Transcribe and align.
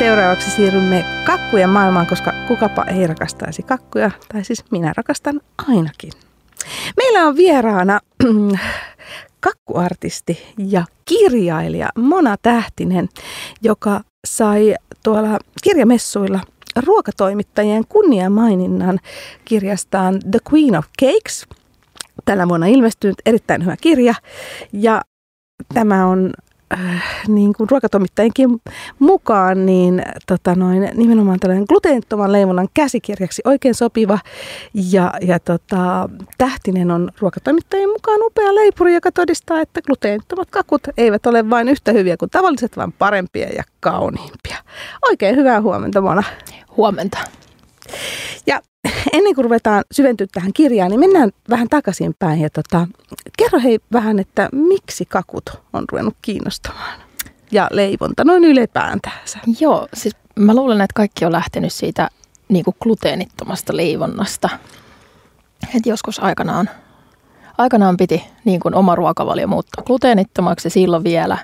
Seuraavaksi 0.00 0.50
siirrymme 0.50 1.04
kakkujen 1.24 1.70
maailmaan, 1.70 2.06
koska 2.06 2.32
kukapa 2.48 2.84
ei 2.84 3.06
rakastaisi 3.06 3.62
kakkuja, 3.62 4.10
tai 4.32 4.44
siis 4.44 4.64
minä 4.70 4.92
rakastan 4.96 5.40
ainakin. 5.68 6.12
Meillä 6.96 7.26
on 7.26 7.36
vieraana 7.36 8.00
kakkuartisti 9.40 10.54
ja 10.58 10.84
kirjailija 11.04 11.88
Mona 11.98 12.36
Tähtinen, 12.42 13.08
joka 13.62 14.00
sai 14.26 14.74
tuolla 15.02 15.38
kirjamessuilla 15.62 16.40
ruokatoimittajien 16.86 17.84
kunniamaininnan 17.88 18.98
kirjastaan 19.44 20.20
The 20.30 20.38
Queen 20.52 20.78
of 20.78 20.86
Cakes. 21.02 21.46
Tänä 22.24 22.48
vuonna 22.48 22.66
ilmestynyt 22.66 23.16
erittäin 23.26 23.64
hyvä 23.64 23.76
kirja 23.80 24.14
ja 24.72 25.02
tämä 25.74 26.06
on 26.06 26.32
äh, 26.72 27.04
niin 27.28 27.52
kuin 27.52 27.70
ruokatoimittajienkin 27.70 28.62
mukaan, 28.98 29.66
niin 29.66 30.02
tota 30.26 30.54
noin, 30.54 30.90
nimenomaan 30.94 31.40
tällainen 31.40 31.66
gluteenittoman 31.68 32.32
leivonnan 32.32 32.68
käsikirjaksi 32.74 33.42
oikein 33.44 33.74
sopiva. 33.74 34.18
Ja, 34.74 35.14
ja 35.20 35.38
tota, 35.38 36.08
Tähtinen 36.38 36.90
on 36.90 37.10
ruokatoimittajien 37.18 37.90
mukaan 37.90 38.20
upea 38.22 38.54
leipuri, 38.54 38.94
joka 38.94 39.12
todistaa, 39.12 39.60
että 39.60 39.82
gluteenittomat 39.82 40.50
kakut 40.50 40.82
eivät 40.96 41.26
ole 41.26 41.50
vain 41.50 41.68
yhtä 41.68 41.92
hyviä 41.92 42.16
kuin 42.16 42.30
tavalliset, 42.30 42.76
vaan 42.76 42.92
parempia 42.92 43.48
ja 43.48 43.62
kauniimpia. 43.80 44.56
Oikein 45.08 45.36
hyvää 45.36 45.60
huomenta, 45.60 46.00
Mona. 46.00 46.22
Huomenta. 46.76 47.18
Ja 48.46 48.60
ennen 49.12 49.34
kuin 49.34 49.44
ruvetaan 49.44 49.84
syventyä 49.92 50.26
tähän 50.32 50.52
kirjaan, 50.52 50.90
niin 50.90 51.00
mennään 51.00 51.30
vähän 51.50 51.68
takaisinpäin. 51.68 52.40
Ja 52.40 52.50
tota, 52.50 52.88
kerro 53.38 53.60
hei 53.60 53.78
vähän, 53.92 54.18
että 54.18 54.48
miksi 54.52 55.04
kakut 55.04 55.44
on 55.72 55.84
ruvennut 55.92 56.14
kiinnostamaan? 56.22 57.00
Ja 57.50 57.68
leivonta 57.72 58.24
noin 58.24 58.44
ylipäätäänsä. 58.44 59.38
Joo, 59.60 59.88
siis 59.94 60.16
mä 60.38 60.54
luulen, 60.54 60.80
että 60.80 60.94
kaikki 60.94 61.24
on 61.24 61.32
lähtenyt 61.32 61.72
siitä 61.72 62.08
niin 62.48 62.64
kuin 62.64 62.76
gluteenittomasta 62.82 63.76
leivonnasta. 63.76 64.48
Et 65.76 65.86
joskus 65.86 66.22
aikanaan, 66.22 66.70
aikanaan 67.58 67.96
piti 67.96 68.24
niin 68.44 68.60
kuin 68.60 68.74
oma 68.74 68.94
ruokavalio 68.94 69.46
muuttaa 69.46 69.84
gluteenittomaksi 69.84 70.70
silloin 70.70 71.04
vielä. 71.04 71.38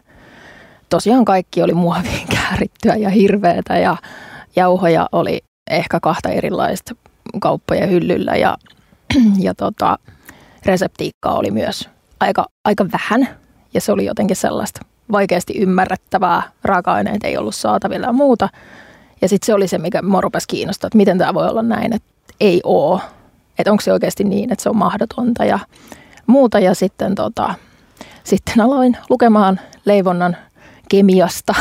Tosiaan 0.89 1.25
kaikki 1.25 1.63
oli 1.63 1.75
muoviin 1.75 2.29
käärittyä 2.35 2.97
ja 2.97 3.11
hirveätä 3.11 3.79
ja 3.79 3.97
jauhoja 4.57 5.09
oli 5.13 5.41
ehkä 5.73 6.01
kahta 6.01 6.29
erilaista 6.29 6.95
kauppojen 7.41 7.91
hyllyllä 7.91 8.37
ja, 8.37 8.57
ja 9.39 9.55
tota, 9.55 9.99
reseptiikkaa 10.67 11.35
oli 11.35 11.51
myös 11.51 11.89
aika, 12.21 12.47
aika 12.65 12.87
vähän 12.93 13.29
ja 13.75 13.81
se 13.81 13.93
oli 13.93 14.05
jotenkin 14.05 14.37
sellaista 14.37 14.81
vaikeasti 15.13 15.59
ymmärrettävää. 15.59 16.43
Raaka-aineet 16.65 17.25
ei 17.25 17.37
ollut 17.37 17.55
saatavilla 17.55 18.07
ja 18.07 18.13
muuta. 18.13 18.49
Ja 19.23 19.29
sitten 19.29 19.47
se 19.47 19.55
oli 19.55 19.69
se, 19.69 19.79
mikä 19.79 20.03
mua 20.03 20.21
rupesi 20.21 20.49
kiinnostaa, 20.49 20.89
että 20.89 20.97
miten 20.97 21.19
tämä 21.19 21.35
voi 21.35 21.49
olla 21.49 21.63
näin, 21.63 21.95
että 21.95 22.09
ei 22.41 22.61
oo. 22.65 23.01
Että 23.59 23.71
onko 23.71 23.81
se 23.81 23.93
oikeasti 23.93 24.25
niin, 24.25 24.53
että 24.53 24.63
se 24.63 24.69
on 24.69 24.77
mahdotonta 24.77 25.45
ja 25.45 25.59
muuta. 26.27 26.59
Ja 26.59 26.75
sitten, 26.75 27.15
tota, 27.15 27.55
sitten 28.25 28.61
aloin 28.61 28.97
lukemaan 29.11 29.61
leivonnan 29.85 30.37
kemiasta 30.89 31.55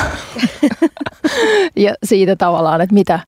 ja 1.76 1.96
siitä 2.04 2.36
tavallaan, 2.36 2.82
että 2.82 2.94
mitä, 2.94 3.20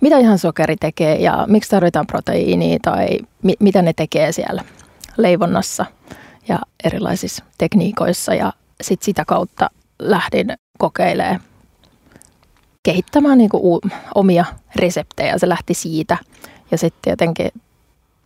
mitä 0.00 0.18
ihan 0.18 0.38
sokeri 0.38 0.76
tekee 0.76 1.16
ja 1.16 1.44
miksi 1.48 1.70
tarvitaan 1.70 2.06
proteiiniä 2.06 2.78
tai 2.82 3.08
mi- 3.42 3.56
mitä 3.60 3.82
ne 3.82 3.92
tekee 3.92 4.32
siellä 4.32 4.64
leivonnassa 5.16 5.86
ja 6.48 6.58
erilaisissa 6.84 7.44
tekniikoissa. 7.58 8.34
Ja 8.34 8.52
sitten 8.80 9.04
sitä 9.04 9.24
kautta 9.24 9.70
lähdin 9.98 10.52
kokeilemaan 10.78 11.40
kehittämään 12.82 13.38
niin 13.38 13.50
kuin 13.50 13.80
omia 14.14 14.44
reseptejä. 14.76 15.38
Se 15.38 15.48
lähti 15.48 15.74
siitä. 15.74 16.16
Ja 16.70 16.78
sitten 16.78 17.10
jotenkin 17.10 17.50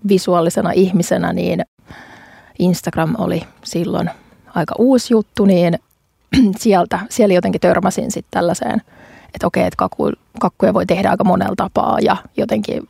visuaalisena 0.09 0.73
ihmisenä, 0.73 1.33
niin 1.33 1.65
Instagram 2.59 3.15
oli 3.19 3.43
silloin 3.65 4.11
aika 4.55 4.75
uusi 4.79 5.15
juttu, 5.15 5.45
niin 5.45 5.79
sieltä, 6.59 6.99
siellä 7.09 7.35
jotenkin 7.35 7.61
törmäsin 7.61 8.11
sitten 8.11 8.31
tällaiseen– 8.31 8.83
että 9.35 9.47
okei, 9.47 9.63
että 9.63 9.77
kakku, 9.77 10.11
kakkuja 10.41 10.75
voi 10.75 10.87
tehdä 10.87 11.11
aika 11.11 11.25
monella 11.25 11.57
tapaa 11.57 11.99
ja 12.01 12.17
jotenkin 12.37 12.83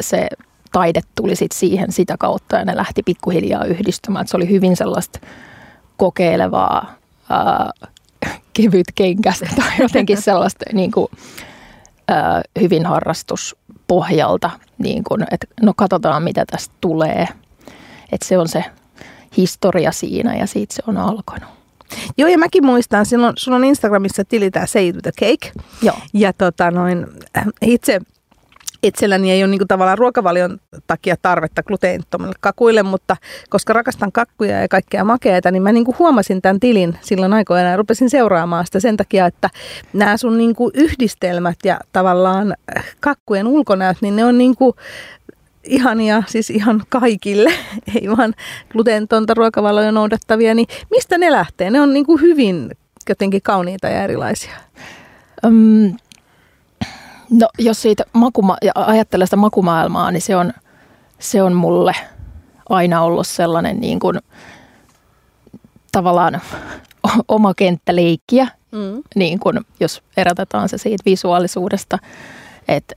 se 0.00 0.28
taide 0.72 1.00
tuli 1.14 1.36
sit 1.36 1.52
siihen 1.52 1.92
sitä 1.92 2.16
kautta 2.18 2.56
ja 2.56 2.64
ne 2.64 2.76
lähti 2.76 3.02
pikkuhiljaa 3.02 3.64
yhdistymään. 3.64 4.22
Että 4.22 4.30
se 4.30 4.36
oli 4.36 4.48
hyvin 4.48 4.76
sellaista 4.76 5.18
kokeilevaa, 5.96 6.94
ää, 7.30 7.70
kevyt 8.56 8.86
kenkästä 8.94 9.46
tai 9.56 9.70
jotenkin 9.84 10.22
sellaista 10.22 10.64
niin 10.72 10.90
kuin, 10.90 11.08
ää, 12.08 12.42
hyvin 12.60 12.86
harrastuspohjalta, 12.86 14.50
niin 14.78 15.04
kuin, 15.04 15.26
että 15.30 15.46
no 15.62 15.72
katsotaan 15.76 16.22
mitä 16.22 16.44
tästä 16.50 16.74
tulee. 16.80 17.28
Että 18.12 18.26
se 18.26 18.38
on 18.38 18.48
se 18.48 18.64
historia 19.36 19.92
siinä 19.92 20.36
ja 20.36 20.46
siitä 20.46 20.74
se 20.74 20.82
on 20.86 20.96
alkanut. 20.96 21.55
Joo, 22.18 22.28
ja 22.28 22.38
mäkin 22.38 22.66
muistan, 22.66 23.06
silloin, 23.06 23.32
sulla 23.36 23.56
on 23.56 23.64
Instagramissa 23.64 24.24
tili 24.24 24.50
tämä 24.50 24.66
Say 24.66 24.92
the 24.92 25.12
Cake. 25.20 25.52
Joo. 25.82 25.96
Ja 26.14 26.32
tota 26.32 26.70
noin, 26.70 27.06
äh, 27.36 27.44
itse 27.62 28.00
itselläni 28.82 29.30
ei 29.30 29.42
ole 29.42 29.50
niin 29.50 29.58
kuin 29.58 29.68
tavallaan 29.68 29.98
ruokavalion 29.98 30.58
takia 30.86 31.16
tarvetta 31.22 31.62
gluteenittomille 31.62 32.34
kakuille, 32.40 32.82
mutta 32.82 33.16
koska 33.48 33.72
rakastan 33.72 34.12
kakkuja 34.12 34.60
ja 34.60 34.68
kaikkea 34.68 35.04
makeita, 35.04 35.50
niin 35.50 35.62
mä 35.62 35.72
niin 35.72 35.84
kuin 35.84 35.98
huomasin 35.98 36.42
tämän 36.42 36.60
tilin 36.60 36.98
silloin 37.00 37.32
aikoina 37.32 37.68
ja 37.68 37.76
rupesin 37.76 38.10
seuraamaan 38.10 38.66
sitä 38.66 38.80
sen 38.80 38.96
takia, 38.96 39.26
että 39.26 39.50
nämä 39.92 40.16
sun 40.16 40.38
niin 40.38 40.54
kuin 40.54 40.70
yhdistelmät 40.74 41.58
ja 41.64 41.80
tavallaan 41.92 42.54
äh, 42.76 42.84
kakkujen 43.00 43.46
ulkonäöt, 43.46 43.96
niin 44.00 44.16
ne 44.16 44.24
on 44.24 44.38
niin 44.38 44.56
kuin 44.56 44.72
ihania 45.66 46.22
siis 46.26 46.50
ihan 46.50 46.82
kaikille, 46.88 47.52
ei 47.94 48.08
vaan 48.16 48.34
glutentonta 48.72 49.34
ruokavaloja 49.34 49.92
noudattavia, 49.92 50.54
niin 50.54 50.66
mistä 50.90 51.18
ne 51.18 51.32
lähtee? 51.32 51.70
Ne 51.70 51.80
on 51.80 51.94
niin 51.94 52.06
kuin 52.06 52.20
hyvin 52.20 52.70
jotenkin 53.08 53.42
kauniita 53.42 53.88
ja 53.88 54.02
erilaisia. 54.02 54.54
Um, 55.46 55.96
no 57.30 57.48
jos 57.58 57.82
siitä 57.82 58.04
makuma- 58.12 58.58
ja 58.62 58.72
ajattelee 58.74 59.26
sitä 59.26 59.36
makumaailmaa, 59.36 60.10
niin 60.10 60.22
se 60.22 60.36
on, 60.36 60.52
se 61.18 61.42
on 61.42 61.52
mulle 61.52 61.92
aina 62.68 63.02
ollut 63.02 63.26
sellainen 63.26 63.80
niin 63.80 64.00
kuin, 64.00 64.18
tavallaan 65.92 66.40
oma 67.28 67.54
kenttä 67.54 67.96
leikkiä, 67.96 68.48
mm. 68.72 69.02
niin 69.14 69.38
kuin, 69.38 69.60
jos 69.80 70.02
erotetaan 70.16 70.68
se 70.68 70.78
siitä 70.78 71.02
visuaalisuudesta, 71.06 71.98
että 72.68 72.94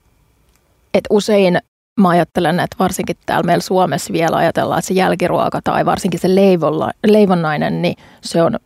et 0.94 1.04
usein 1.10 1.60
mä 2.02 2.10
ajattelen, 2.10 2.60
että 2.60 2.76
varsinkin 2.80 3.16
täällä 3.26 3.46
meillä 3.46 3.62
Suomessa 3.62 4.14
vielä 4.14 4.38
ajatellaan, 4.38 4.80
että 4.80 4.88
se 4.88 4.94
jälkiruoka 4.94 5.62
tai 5.64 5.86
varsinkin 5.86 6.20
se 6.20 6.36
leivolla, 6.36 6.92
leivonnainen, 7.08 7.82
niin 7.82 7.96
se 8.22 8.44
on 8.44 8.60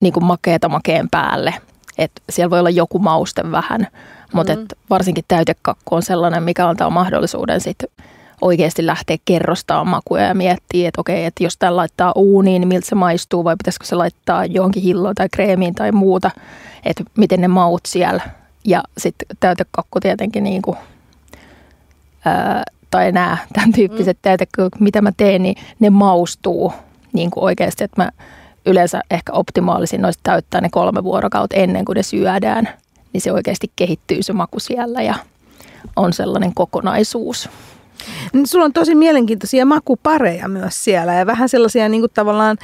niin 0.00 0.12
kuin 0.12 0.24
makeeta 0.24 0.68
makeen 0.68 1.10
päälle. 1.10 1.54
Et 1.98 2.12
siellä 2.30 2.50
voi 2.50 2.58
olla 2.58 2.70
joku 2.70 2.98
mauste 2.98 3.50
vähän, 3.50 3.86
mutta 4.32 4.56
mm. 4.56 4.62
et 4.62 4.78
varsinkin 4.90 5.24
täytekakku 5.28 5.94
on 5.94 6.02
sellainen, 6.02 6.42
mikä 6.42 6.68
antaa 6.68 6.90
mahdollisuuden 6.90 7.60
sitten 7.60 7.88
oikeasti 8.40 8.86
lähteä 8.86 9.16
kerrostamaan 9.24 9.88
makuja 9.88 10.22
ja 10.22 10.34
miettiä, 10.34 10.88
että 10.88 11.00
okei, 11.00 11.24
että 11.24 11.44
jos 11.44 11.56
tämä 11.58 11.76
laittaa 11.76 12.12
uuniin, 12.16 12.60
niin 12.60 12.68
miltä 12.68 12.86
se 12.86 12.94
maistuu 12.94 13.44
vai 13.44 13.56
pitäisikö 13.56 13.86
se 13.86 13.96
laittaa 13.96 14.44
johonkin 14.44 14.82
hilloon 14.82 15.14
tai 15.14 15.28
kreemiin 15.28 15.74
tai 15.74 15.92
muuta, 15.92 16.30
että 16.84 17.04
miten 17.16 17.40
ne 17.40 17.48
maut 17.48 17.80
siellä. 17.86 18.22
Ja 18.64 18.82
sitten 18.98 19.36
täytekakku 19.40 20.00
tietenkin 20.00 20.44
niin 20.44 20.62
kuin, 20.62 20.78
ää, 22.24 22.62
tai 22.90 23.12
nämä 23.12 23.38
tämän 23.52 23.72
tyyppiset 23.72 24.16
mm. 24.16 24.22
täytekakut, 24.22 24.80
mitä 24.80 25.02
mä 25.02 25.12
teen, 25.16 25.42
niin 25.42 25.56
ne 25.80 25.90
maustuu 25.90 26.72
niin 27.12 27.30
kuin 27.30 27.44
oikeasti, 27.44 27.84
että 27.84 28.02
mä 28.02 28.10
yleensä 28.66 29.00
ehkä 29.10 29.32
optimaalisin 29.32 30.02
noista 30.02 30.20
täyttää 30.22 30.60
ne 30.60 30.68
kolme 30.70 31.04
vuorokautta 31.04 31.56
ennen 31.56 31.84
kuin 31.84 31.96
ne 31.96 32.02
syödään, 32.02 32.68
niin 33.12 33.20
se 33.20 33.32
oikeasti 33.32 33.72
kehittyy 33.76 34.22
se 34.22 34.32
maku 34.32 34.60
siellä 34.60 35.02
ja 35.02 35.14
on 35.96 36.12
sellainen 36.12 36.54
kokonaisuus. 36.54 37.48
Niin 38.32 38.46
sulla 38.46 38.64
on 38.64 38.72
tosi 38.72 38.94
mielenkiintoisia 38.94 39.66
makupareja 39.66 40.48
myös 40.48 40.84
siellä 40.84 41.14
ja 41.14 41.26
vähän 41.26 41.48
sellaisia 41.48 41.88
niin 41.88 42.02
kuin 42.02 42.12
tavallaan 42.14 42.56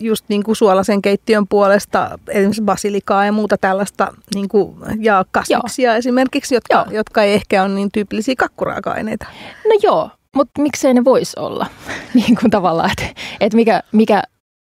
just 0.00 0.24
niin 0.28 0.42
kuin 0.42 0.56
suolaisen 0.56 1.02
keittiön 1.02 1.46
puolesta, 1.48 2.18
esimerkiksi 2.28 2.62
basilikaa 2.62 3.24
ja 3.24 3.32
muuta 3.32 3.56
tällaista 3.58 4.14
niin 4.34 4.48
kuin, 4.48 4.76
ja 5.00 5.24
kasviksia 5.30 5.90
joo. 5.90 5.98
esimerkiksi, 5.98 6.54
jotka, 6.54 6.86
jotka 6.90 7.22
ei 7.22 7.34
ehkä 7.34 7.62
ole 7.62 7.68
niin 7.74 7.92
tyypillisiä 7.92 8.34
kakkuraaka-aineita. 8.38 9.26
No 9.64 9.78
joo, 9.82 10.10
mutta 10.36 10.62
miksei 10.62 10.94
ne 10.94 11.04
voisi 11.04 11.32
olla 11.36 11.66
niin 12.14 12.36
kuin 12.40 12.50
tavallaan, 12.50 12.90
että, 12.90 13.22
että 13.40 13.56
mikä, 13.56 13.82
mikä 13.92 14.22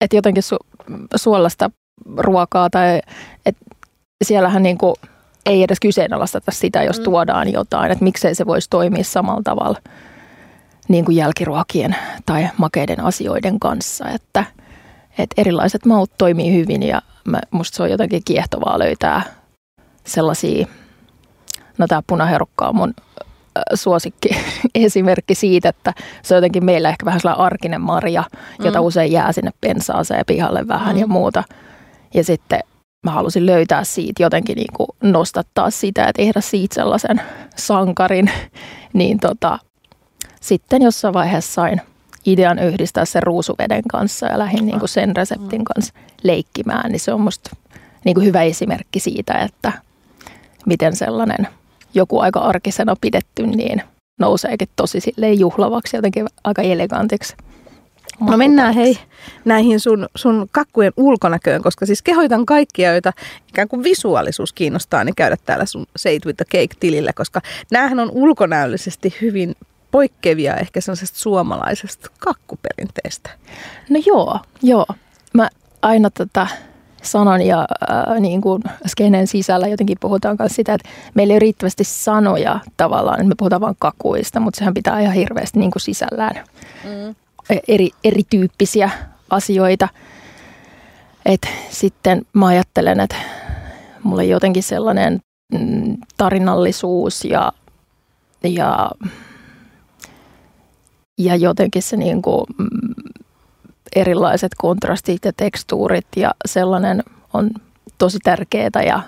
että 0.01 0.17
jotenkin 0.17 0.43
su, 0.43 0.57
suolasta 1.17 1.71
ruokaa 2.17 2.71
tai 2.71 3.01
että 3.47 3.65
siellähän 4.25 4.63
niin 4.63 4.79
kuin 4.79 4.95
ei 5.49 5.63
edes 5.63 5.81
kyseenalaisteta 5.81 6.51
sitä, 6.51 6.83
jos 6.83 6.99
mm. 6.99 7.05
tuodaan 7.05 7.53
jotain, 7.53 7.93
että 7.93 8.05
miksei 8.05 8.35
se 8.35 8.47
voisi 8.47 8.71
toimia 8.71 9.05
samalla 9.05 9.43
tavalla 9.45 9.79
niin 10.89 11.05
kuin 11.05 11.17
jälkiruokien 11.17 11.97
tai 12.27 12.49
makeiden 12.57 13.01
asioiden 13.01 13.61
kanssa, 13.61 14.09
että, 14.09 14.45
että 15.19 15.35
erilaiset 15.41 15.85
maut 15.85 16.11
toimii 16.19 16.53
hyvin 16.53 16.83
ja 16.83 17.03
mä, 17.25 17.41
musta 17.51 17.77
se 17.77 17.83
on 17.83 17.91
jotenkin 17.91 18.23
kiehtovaa 18.25 18.79
löytää 18.79 19.23
sellaisia 20.05 20.67
No 21.79 21.87
tämä 21.87 22.03
punaherukka 22.07 22.69
on 22.69 22.77
mun 22.77 22.95
suosikki 23.75 24.29
esimerkki 24.75 25.35
siitä, 25.35 25.69
että 25.69 25.95
se 26.23 26.35
on 26.35 26.37
jotenkin 26.37 26.65
meillä 26.65 26.89
ehkä 26.89 27.07
vähän 27.07 27.21
sellainen 27.21 27.45
arkinen 27.45 27.81
marja, 27.81 28.25
jota 28.65 28.81
mm. 28.81 28.87
usein 28.87 29.13
jää 29.13 29.33
sinne 29.33 29.51
pensaaseen 29.61 30.25
pihalle 30.27 30.69
vähän 30.69 30.95
mm. 30.95 31.01
ja 31.01 31.07
muuta. 31.07 31.45
Ja 32.15 32.25
sitten 32.25 32.61
mä 33.07 33.11
halusin 33.11 33.47
löytää 33.47 33.85
siitä 33.85 34.23
jotenkin 34.23 34.57
niin 34.57 34.73
kuin 34.77 34.89
nostattaa 35.03 35.71
sitä 35.71 36.01
ja 36.01 36.13
tehdä 36.13 36.41
siitä 36.41 36.75
sellaisen 36.75 37.21
sankarin. 37.57 38.31
Niin 38.93 39.19
tota, 39.21 39.59
sitten 40.41 40.83
jossain 40.83 41.15
vaiheessa 41.15 41.53
sain 41.53 41.81
idean 42.27 42.59
yhdistää 42.59 43.05
sen 43.05 43.23
ruusuveden 43.23 43.83
kanssa 43.91 44.27
ja 44.27 44.39
lähdin 44.39 44.67
niin 44.67 44.79
kuin 44.79 44.89
sen 44.89 45.17
reseptin 45.17 45.65
kanssa 45.65 45.95
leikkimään. 46.23 46.93
Niin 46.93 47.01
se 47.01 47.13
on 47.13 47.21
musta 47.21 47.51
niin 48.05 48.15
kuin 48.15 48.27
hyvä 48.27 48.43
esimerkki 48.43 49.01
siitä, 49.01 49.33
että 49.33 49.73
miten 50.67 50.97
sellainen 50.97 51.49
joku 51.95 52.19
aika 52.19 52.41
arkisena 52.41 52.97
pidetty, 53.01 53.47
niin 53.47 53.83
nouseekin 54.21 54.69
tosi 54.77 55.01
silleen 55.01 55.39
juhlavaksi, 55.39 55.97
jotenkin 55.97 56.27
aika 56.45 56.63
elegantiksi. 56.63 57.37
No 58.21 58.37
mennään 58.37 58.75
hei 58.75 58.99
näihin 59.45 59.81
sun, 59.81 60.09
sun 60.15 60.49
kakkujen 60.53 60.93
ulkonäköön, 60.97 61.63
koska 61.63 61.87
siis 61.87 62.03
kehoitan 62.03 62.47
kaikkia, 62.47 62.93
joita 62.93 63.13
ikään 63.49 63.69
kuin 63.69 63.83
visuaalisuus 63.83 64.53
kiinnostaa, 64.53 65.05
niin 65.05 65.15
käydä 65.15 65.37
täällä 65.45 65.67
sun 65.67 65.87
Save 65.97 66.21
with 66.27 66.37
the 66.37 66.45
Cake-tilillä, 66.45 67.13
koska 67.13 67.41
näähän 67.71 68.01
on 68.01 68.11
ulkonäöllisesti 68.11 69.15
hyvin 69.21 69.55
poikkeavia 69.91 70.57
ehkä 70.57 70.81
sellaisesta 70.81 71.19
suomalaisesta 71.19 72.11
kakkuperinteestä. 72.19 73.31
No 73.91 74.01
joo, 74.07 74.41
joo. 74.63 74.87
Mä 75.33 75.49
aina 75.83 76.11
tätä 76.11 76.47
sanan 77.03 77.43
ja 77.43 77.61
äh, 77.61 78.21
niin 78.21 78.41
kuin 78.41 78.63
skenen 78.87 79.27
sisällä 79.27 79.69
jotenkin 79.69 79.99
puhutaan 80.01 80.37
myös 80.39 80.57
sitä, 80.57 80.75
että 80.75 80.89
meillä 81.15 81.33
ei 81.33 81.35
ole 81.35 81.39
riittävästi 81.39 81.85
sanoja 81.85 82.61
tavallaan, 82.77 83.21
että 83.21 83.29
me 83.29 83.35
puhutaan 83.39 83.61
vain 83.61 83.77
kakuista, 83.79 84.41
mutta 84.41 84.59
sehän 84.59 84.75
pitää 84.75 85.01
ihan 85.01 85.15
hirveästi 85.15 85.59
niin 85.59 85.71
kuin 85.71 85.83
sisällään 85.83 86.45
mm. 86.85 87.15
Eri, 87.69 87.91
erityyppisiä 88.05 88.91
asioita. 89.31 89.89
Et 91.27 91.49
sitten 91.71 92.23
mä 92.33 92.47
ajattelen, 92.47 93.01
että 93.01 93.17
mulla 94.03 94.23
on 94.23 94.29
jotenkin 94.29 94.63
sellainen 94.63 95.21
mm, 95.53 95.97
tarinallisuus 96.17 97.25
ja, 97.25 97.53
ja, 98.45 98.91
ja 101.19 101.37
jotenkin 101.37 101.83
se 101.83 101.97
niin 101.97 102.23
kuin, 102.23 102.45
mm, 102.59 102.95
erilaiset 103.97 104.53
kontrastit 104.59 105.25
ja 105.25 105.33
tekstuurit 105.37 106.07
ja 106.17 106.31
sellainen 106.47 107.03
on 107.35 107.51
tosi 107.99 108.19
tärkeää 108.19 108.83
ja 108.87 109.03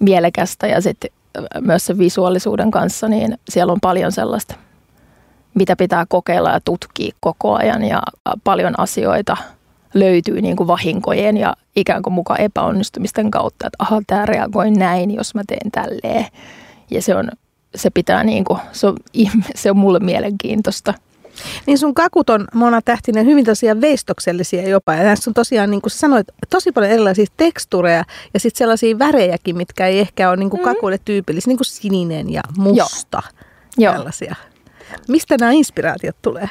mielekästä 0.00 0.66
ja 0.66 0.80
sitten 0.80 1.10
myös 1.60 1.86
sen 1.86 1.98
visuaalisuuden 1.98 2.70
kanssa, 2.70 3.08
niin 3.08 3.38
siellä 3.48 3.72
on 3.72 3.80
paljon 3.80 4.12
sellaista, 4.12 4.54
mitä 5.56 5.76
pitää 5.76 6.06
kokeilla 6.08 6.50
ja 6.50 6.60
tutkia 6.64 7.14
koko 7.20 7.54
ajan 7.54 7.84
ja 7.84 8.02
paljon 8.44 8.80
asioita 8.80 9.36
löytyy 9.94 10.40
niin 10.40 10.56
kuin 10.56 10.66
vahinkojen 10.66 11.36
ja 11.36 11.56
ikään 11.76 12.02
kuin 12.02 12.14
mukaan 12.14 12.40
epäonnistumisten 12.40 13.30
kautta, 13.30 13.66
että 13.66 13.76
aha, 13.78 14.02
tämä 14.06 14.26
reagoi 14.26 14.70
näin, 14.70 15.14
jos 15.14 15.34
mä 15.34 15.42
teen 15.46 15.70
tälleen. 15.70 16.26
Ja 16.90 17.02
se 17.02 17.16
on, 17.16 17.30
se 17.74 17.90
pitää 17.90 18.24
niin 18.24 18.44
kuin, 18.44 18.58
se 18.72 18.86
on, 18.86 18.96
se 19.54 19.70
on 19.70 19.76
mulle 19.76 19.98
mielenkiintoista– 19.98 20.94
niin 21.66 21.78
sun 21.78 21.94
kakut 21.94 22.30
on 22.30 22.48
Mona 22.54 22.82
Tähtinen 22.82 23.26
hyvin 23.26 23.44
tosiaan 23.44 23.80
veistoksellisia 23.80 24.68
jopa. 24.68 24.94
Ja 24.94 25.02
näissä 25.02 25.30
on 25.30 25.34
tosiaan, 25.34 25.70
niin 25.70 25.82
kuin 25.82 25.90
sanoit, 25.90 26.26
tosi 26.50 26.72
paljon 26.72 26.92
erilaisia 26.92 27.26
tekstureja 27.36 28.04
ja 28.34 28.40
sitten 28.40 28.58
sellaisia 28.58 28.98
värejäkin, 28.98 29.56
mitkä 29.56 29.86
ei 29.86 29.98
ehkä 29.98 30.28
ole 30.28 30.36
niin 30.36 30.50
kuin 30.50 30.60
mm. 30.60 30.64
kakuille 30.64 30.98
tyypillisiä, 31.04 31.50
niin 31.50 31.58
kuin 31.58 31.66
sininen 31.66 32.32
ja 32.32 32.42
musta. 32.56 33.22
Joo. 33.78 33.92
Tällaisia. 33.92 34.34
Mistä 35.08 35.36
nämä 35.40 35.52
inspiraatiot 35.52 36.16
tulee? 36.22 36.48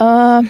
Uh, 0.00 0.46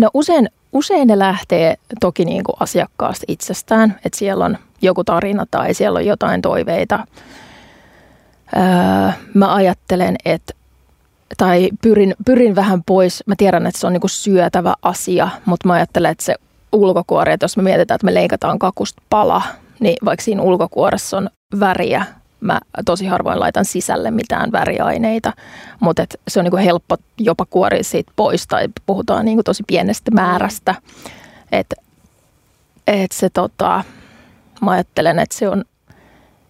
no 0.00 0.10
usein, 0.14 0.48
usein 0.72 1.08
ne 1.08 1.18
lähtee 1.18 1.76
toki 2.00 2.24
niin 2.24 2.44
kuin 2.44 2.56
asiakkaasta 2.60 3.24
itsestään, 3.28 4.00
että 4.04 4.18
siellä 4.18 4.44
on 4.44 4.58
joku 4.82 5.04
tarina 5.04 5.46
tai 5.50 5.74
siellä 5.74 5.96
on 5.96 6.06
jotain 6.06 6.42
toiveita. 6.42 7.06
Uh, 8.56 9.12
mä 9.34 9.54
ajattelen, 9.54 10.16
että 10.24 10.54
tai 11.36 11.70
pyrin, 11.82 12.14
pyrin 12.26 12.56
vähän 12.56 12.82
pois. 12.86 13.22
Mä 13.26 13.34
tiedän, 13.38 13.66
että 13.66 13.80
se 13.80 13.86
on 13.86 13.92
niinku 13.92 14.08
syötävä 14.08 14.74
asia, 14.82 15.28
mutta 15.44 15.68
mä 15.68 15.74
ajattelen, 15.74 16.10
että 16.10 16.24
se 16.24 16.34
ulkokuori, 16.72 17.32
että 17.32 17.44
jos 17.44 17.56
me 17.56 17.62
mietitään, 17.62 17.96
että 17.96 18.04
me 18.04 18.14
leikataan 18.14 18.58
kakusta 18.58 19.02
pala, 19.10 19.42
niin 19.80 19.96
vaikka 20.04 20.24
siinä 20.24 20.42
ulkokuoressa 20.42 21.16
on 21.16 21.30
väriä, 21.60 22.04
mä 22.44 22.60
tosi 22.84 23.06
harvoin 23.06 23.40
laitan 23.40 23.64
sisälle 23.64 24.10
mitään 24.10 24.52
väriaineita, 24.52 25.32
mutta 25.80 26.02
et 26.02 26.20
se 26.28 26.40
on 26.40 26.44
niinku 26.44 26.56
helppo 26.56 26.96
jopa 27.18 27.46
kuori 27.50 27.82
siitä 27.82 28.12
pois 28.16 28.46
tai 28.46 28.68
puhutaan 28.86 29.24
niinku 29.24 29.42
tosi 29.42 29.62
pienestä 29.66 30.10
määrästä. 30.10 30.74
Että 31.52 31.76
et 32.86 33.12
se 33.12 33.30
tota, 33.30 33.84
mä 34.60 34.70
ajattelen, 34.70 35.18
että 35.18 35.38
se 35.38 35.48
on, 35.48 35.64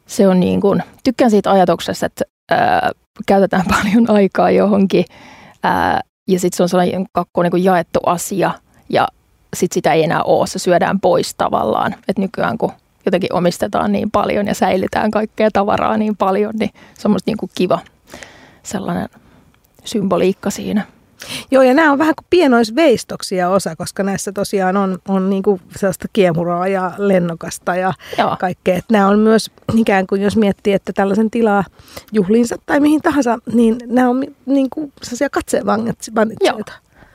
se 0.07 0.29
on 0.29 0.41
niin 0.41 0.61
kuin, 0.61 0.83
tykkään 1.05 1.31
siitä 1.31 1.51
ajatuksesta, 1.51 2.07
että 2.07 2.25
ää, 2.51 2.91
käytetään 3.27 3.65
paljon 3.77 4.11
aikaa 4.11 4.51
johonkin 4.51 5.05
ää, 5.63 6.01
ja 6.29 6.41
sitten 6.41 6.57
se 6.57 6.63
on 6.63 6.69
sellainen 6.69 7.07
kakku 7.13 7.43
niin 7.43 7.51
kuin 7.51 7.65
jaettu 7.65 8.01
asia 8.07 8.51
ja 8.89 9.09
sitten 9.55 9.75
sitä 9.75 9.93
ei 9.93 10.05
enää 10.05 10.23
ole, 10.23 10.47
se 10.47 10.59
syödään 10.59 11.01
pois 11.01 11.35
tavallaan. 11.35 11.95
Että 12.09 12.23
nykyään 12.23 12.59
kun 12.59 12.73
jotenkin 13.07 13.33
omistetaan 13.33 13.93
niin 13.93 14.11
paljon 14.11 14.47
ja 14.47 14.55
säilytään 14.55 15.11
kaikkea 15.11 15.51
tavaraa 15.53 15.97
niin 15.97 16.17
paljon, 16.17 16.55
niin 16.59 16.71
se 16.99 17.09
on 17.09 17.17
niin 17.27 17.37
kuin 17.37 17.51
kiva 17.55 17.79
sellainen 18.63 19.09
symboliikka 19.85 20.51
siinä. 20.51 20.87
Joo, 21.51 21.63
ja 21.63 21.75
nämä 21.75 21.93
on 21.93 21.99
vähän 21.99 22.15
kuin 22.15 22.27
pienoisveistoksia 22.31 23.49
osa, 23.49 23.77
koska 23.77 24.03
näissä 24.03 24.33
tosiaan 24.33 24.77
on, 24.77 24.99
on 25.09 25.31
niin 25.31 25.43
kuin 25.43 25.61
sellaista 25.77 26.09
kiemuraa 26.13 26.69
ja 26.69 26.93
lennokasta 26.99 27.77
ja 27.77 27.93
Joo. 28.19 28.37
kaikkea. 28.41 28.77
Että 28.77 28.93
nämä 28.93 29.09
on 29.09 29.19
myös 29.19 29.51
ikään 29.77 30.07
kuin, 30.07 30.23
jos 30.23 30.37
miettii, 30.37 30.73
että 30.73 30.93
tällaisen 30.93 31.31
tilaa 31.31 31.65
juhliinsa 32.13 32.57
tai 32.67 32.81
mihin 32.81 33.03
tahansa, 33.03 33.39
niin 33.53 33.77
nämä 33.87 34.09
on 34.09 34.25
niin 34.47 34.71
kuin 34.71 34.93
sellaisia 35.03 35.31
katseenvangitseita. 35.31 36.43
Joo. 36.45 36.61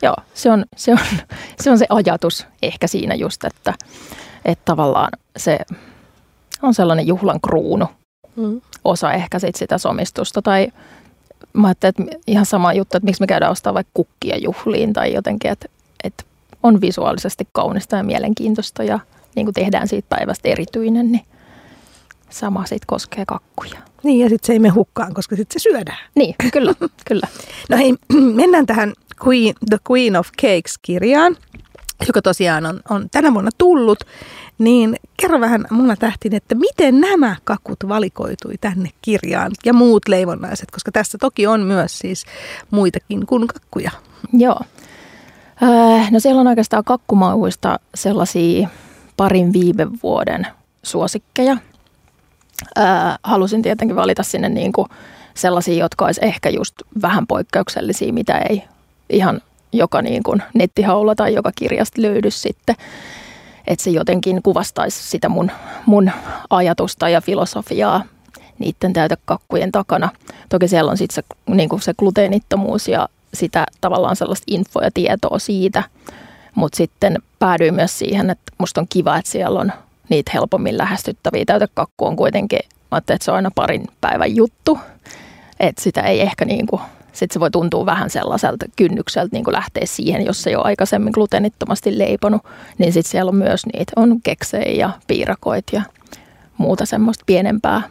Joo, 0.01 0.15
se 0.33 0.51
on, 0.51 0.65
se, 0.75 0.91
on, 0.91 0.97
se 1.61 1.71
on 1.71 1.77
se 1.77 1.85
ajatus 1.89 2.47
ehkä 2.61 2.87
siinä 2.87 3.15
just, 3.15 3.43
että, 3.43 3.73
että 4.45 4.65
tavallaan 4.65 5.09
se 5.37 5.59
on 6.61 6.73
sellainen 6.73 7.07
juhlan 7.07 7.41
kruunu. 7.41 7.85
Mm. 8.35 8.61
Osa 8.83 9.13
ehkä 9.13 9.39
sit 9.39 9.55
sitä 9.55 9.77
somistusta 9.77 10.41
tai 10.41 10.67
mä 11.53 11.67
ajattelin, 11.67 11.95
että 11.97 12.23
ihan 12.27 12.45
sama 12.45 12.73
juttu, 12.73 12.97
että 12.97 13.05
miksi 13.05 13.21
me 13.21 13.27
käydään 13.27 13.51
ostaa 13.51 13.73
vaikka 13.73 13.91
kukkia 13.93 14.37
juhliin 14.37 14.93
tai 14.93 15.13
jotenkin, 15.13 15.51
että, 15.51 15.65
että 16.03 16.23
on 16.63 16.81
visuaalisesti 16.81 17.47
kaunista 17.51 17.95
ja 17.95 18.03
mielenkiintoista 18.03 18.83
ja 18.83 18.99
niin 19.35 19.45
kuin 19.45 19.53
tehdään 19.53 19.87
siitä 19.87 20.05
päivästä 20.09 20.49
erityinen, 20.49 21.11
niin 21.11 21.25
sama 22.29 22.65
siitä 22.65 22.85
koskee 22.87 23.25
kakkuja. 23.25 23.79
Niin 24.03 24.19
ja 24.19 24.29
sitten 24.29 24.47
se 24.47 24.53
ei 24.53 24.59
me 24.59 24.69
hukkaan, 24.69 25.13
koska 25.13 25.35
sitten 25.35 25.61
se 25.61 25.63
syödään. 25.63 25.97
Niin, 26.15 26.35
kyllä, 26.53 26.73
kyllä. 27.09 27.27
No 27.69 27.77
hei, 27.77 27.93
mennään 28.41 28.65
tähän 28.65 28.93
Queen, 29.27 29.55
The 29.69 29.77
Queen 29.91 30.15
of 30.15 30.27
Cakes-kirjaan, 30.41 31.37
joka 32.07 32.21
tosiaan 32.21 32.65
on, 32.65 32.79
on 32.89 33.09
tänä 33.09 33.33
vuonna 33.33 33.51
tullut. 33.57 33.99
Niin 34.57 34.95
kerro 35.21 35.39
vähän 35.39 35.65
Muna 35.71 35.95
Tähtin, 35.95 36.35
että 36.35 36.55
miten 36.55 37.01
nämä 37.01 37.35
kakut 37.43 37.79
valikoitui 37.87 38.53
tänne 38.61 38.89
kirjaan 39.01 39.51
ja 39.65 39.73
muut 39.73 40.07
leivonnaiset, 40.07 40.71
koska 40.71 40.91
tässä 40.91 41.17
toki 41.17 41.47
on 41.47 41.61
myös 41.61 41.99
siis 41.99 42.25
muitakin 42.71 43.25
kuin 43.25 43.47
kakkuja. 43.47 43.91
Joo. 44.33 44.59
Äh, 45.63 46.11
no 46.11 46.19
siellä 46.19 46.41
on 46.41 46.47
oikeastaan 46.47 46.83
kakkumauista 46.83 47.79
sellaisia 47.95 48.69
parin 49.17 49.53
viime 49.53 49.87
vuoden 50.03 50.47
suosikkeja. 50.83 51.57
Äh, 52.77 53.19
halusin 53.23 53.61
tietenkin 53.61 53.95
valita 53.95 54.23
sinne 54.23 54.49
niin 54.49 54.71
kuin 54.71 54.87
sellaisia, 55.33 55.83
jotka 55.83 56.05
olisi 56.05 56.21
ehkä 56.23 56.49
just 56.49 56.75
vähän 57.01 57.27
poikkeuksellisia, 57.27 58.13
mitä 58.13 58.37
ei 58.37 58.63
ihan 59.09 59.41
joka 59.71 60.01
niin 60.01 60.23
kuin 60.23 60.43
nettihaulla 60.53 61.15
tai 61.15 61.33
joka 61.33 61.51
kirjasta 61.55 62.01
löydy 62.01 62.31
sitten 62.31 62.75
että 63.69 63.83
se 63.83 63.89
jotenkin 63.89 64.43
kuvastaisi 64.43 65.09
sitä 65.09 65.29
mun, 65.29 65.51
mun 65.85 66.11
ajatusta 66.49 67.09
ja 67.09 67.21
filosofiaa 67.21 68.03
niiden 68.59 68.93
täytekakkujen 68.93 69.71
takana. 69.71 70.09
Toki 70.49 70.67
siellä 70.67 70.91
on 70.91 70.97
sitten 70.97 71.15
se, 71.15 71.23
niin 71.55 71.69
se 71.81 71.93
gluteenittomuus 71.93 72.87
ja 72.87 73.09
sitä 73.33 73.65
tavallaan 73.81 74.15
sellaista 74.15 74.45
infoa 74.47 74.83
ja 74.83 74.91
tietoa 74.93 75.39
siitä, 75.39 75.83
mutta 76.55 76.75
sitten 76.75 77.17
päädyin 77.39 77.73
myös 77.73 77.99
siihen, 77.99 78.29
että 78.29 78.51
musta 78.57 78.81
on 78.81 78.87
kiva, 78.89 79.17
että 79.17 79.31
siellä 79.31 79.59
on 79.59 79.71
niitä 80.09 80.31
helpommin 80.33 80.77
lähestyttäviä. 80.77 81.45
Täytekakku 81.45 82.05
on 82.05 82.15
kuitenkin, 82.15 82.59
mä 82.91 82.97
että 82.97 83.17
se 83.21 83.31
on 83.31 83.35
aina 83.35 83.51
parin 83.55 83.85
päivän 84.01 84.35
juttu, 84.35 84.79
että 85.59 85.81
sitä 85.81 86.01
ei 86.01 86.21
ehkä 86.21 86.45
niin 86.45 86.67
kuin 86.67 86.81
sitten 87.13 87.33
se 87.33 87.39
voi 87.39 87.51
tuntua 87.51 87.85
vähän 87.85 88.09
sellaiselta 88.09 88.65
kynnykseltä 88.75 89.29
niin 89.31 89.43
kuin 89.43 89.53
lähteä 89.53 89.85
siihen, 89.85 90.25
jos 90.25 90.47
ei 90.47 90.55
ole 90.55 90.65
aikaisemmin 90.65 91.13
gluteenittomasti 91.13 91.97
leiponut, 91.97 92.41
niin 92.77 92.93
sitten 92.93 93.11
siellä 93.11 93.29
on 93.29 93.35
myös 93.35 93.65
niitä, 93.65 93.93
on 93.95 94.21
keksejä 94.21 94.71
ja 94.71 94.89
piirakoit 95.07 95.65
ja 95.71 95.81
muuta 96.57 96.85
semmoista 96.85 97.23
pienempää. 97.25 97.81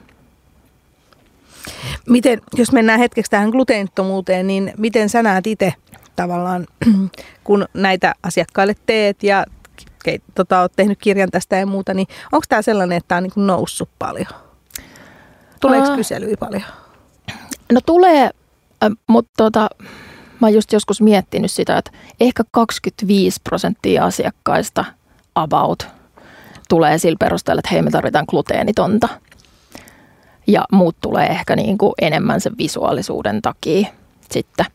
Miten, 2.08 2.40
jos 2.56 2.72
mennään 2.72 2.98
hetkeksi 2.98 3.30
tähän 3.30 3.50
gluteenittomuuteen, 3.50 4.46
niin 4.46 4.72
miten 4.76 5.08
sä 5.08 5.22
näet 5.22 5.46
itse 5.46 5.74
tavallaan, 6.16 6.66
kun 7.44 7.66
näitä 7.74 8.14
asiakkaille 8.22 8.74
teet 8.86 9.22
ja 9.22 9.44
ke, 10.04 10.18
tota, 10.34 10.60
oot 10.60 10.72
tehnyt 10.76 10.98
kirjan 11.02 11.30
tästä 11.30 11.56
ja 11.56 11.66
muuta, 11.66 11.94
niin 11.94 12.06
onko 12.32 12.44
tämä 12.48 12.62
sellainen, 12.62 12.98
että 12.98 13.08
tämä 13.08 13.16
on 13.16 13.22
niin 13.22 13.46
noussut 13.46 13.88
paljon? 13.98 14.26
Tuleeko 15.60 15.96
kyselyä 15.96 16.36
paljon? 16.40 16.62
No 17.72 17.80
tulee, 17.86 18.30
mutta 19.06 19.32
tota, 19.36 19.68
mä 20.40 20.46
oon 20.46 20.54
just 20.54 20.72
joskus 20.72 21.00
miettinyt 21.00 21.50
sitä, 21.50 21.78
että 21.78 21.90
ehkä 22.20 22.44
25 22.50 23.40
prosenttia 23.44 24.04
asiakkaista 24.04 24.84
about 25.34 25.88
tulee 26.68 26.98
sillä 26.98 27.16
perusteella, 27.20 27.60
että 27.60 27.70
hei 27.72 27.82
me 27.82 27.90
tarvitaan 27.90 28.24
gluteenitonta. 28.28 29.08
Ja 30.46 30.64
muut 30.72 30.96
tulee 31.00 31.26
ehkä 31.26 31.56
niin 31.56 31.78
kuin 31.78 31.92
enemmän 32.02 32.40
sen 32.40 32.58
visuaalisuuden 32.58 33.42
takia 33.42 33.88
sitten. 34.30 34.66